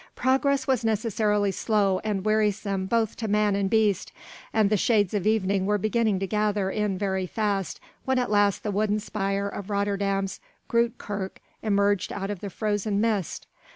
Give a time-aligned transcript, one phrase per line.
[0.15, 4.11] Progress was necessarily slow and wearisome both to man and beast,
[4.51, 8.63] and the shades of evening were beginning to gather in very fast when at last
[8.63, 13.45] the wooden spire of Rotterdam's Groote Kerk emerged out of the frozen mist.